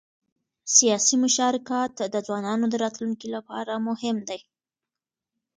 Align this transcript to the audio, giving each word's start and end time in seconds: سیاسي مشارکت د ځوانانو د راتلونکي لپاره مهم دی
سیاسي 0.75 1.15
مشارکت 1.23 1.93
د 2.13 2.15
ځوانانو 2.25 2.65
د 2.69 2.75
راتلونکي 2.83 3.27
لپاره 3.35 3.73
مهم 3.87 4.17
دی 4.29 4.39